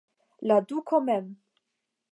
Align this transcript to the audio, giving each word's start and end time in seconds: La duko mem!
La 0.51 0.57
duko 0.71 1.03
mem! 1.11 1.31